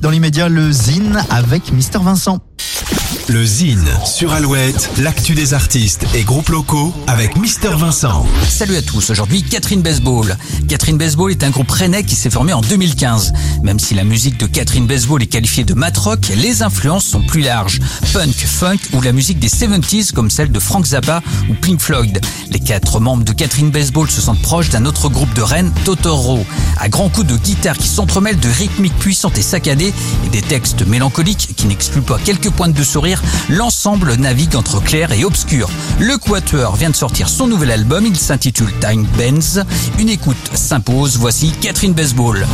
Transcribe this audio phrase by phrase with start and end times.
[0.00, 2.38] Dans l'immédiat, le Zine avec Mister Vincent.
[3.28, 8.26] Le Zine sur Alouette, l'actu des artistes et groupes locaux avec Mister Vincent.
[8.46, 10.36] Salut à tous, aujourd'hui Catherine Baseball.
[10.68, 13.32] Catherine Baseball est un groupe rennais qui s'est formé en 2015.
[13.62, 17.22] Même si la musique de Catherine Baseball est qualifiée de mat rock, les influences sont
[17.22, 17.80] plus larges.
[18.12, 22.20] Punk, funk ou la musique des 70s comme celle de Frank Zappa ou Pink Floyd.
[22.50, 26.44] Les quatre membres de Catherine Baseball se sentent proches d'un autre groupe de Rennes, Totoro.
[26.78, 29.94] À grands coups de guitare qui s'entremêlent de rythmiques puissantes et saccadées
[30.26, 33.13] et des textes mélancoliques qui n'excluent pas quelques pointes de sourire,
[33.48, 35.68] l'ensemble navigue entre clair et obscur.
[35.98, 39.64] Le Quatuor vient de sortir son nouvel album, il s'intitule Time Bends.
[39.98, 42.46] Une écoute s'impose, voici Catherine Baseball.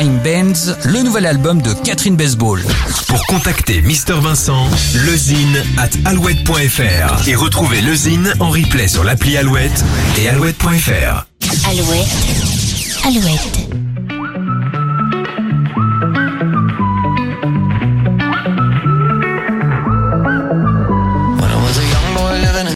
[0.00, 2.62] Time Bands, le nouvel album de Catherine Baseball.
[3.06, 4.66] Pour contacter Mister Vincent,
[5.04, 9.84] lezine at alouette.fr et retrouver lezine en replay sur l'appli Alouette
[10.18, 11.26] et alouette.fr.
[11.68, 12.08] Alouette,
[13.04, 13.89] Alouette.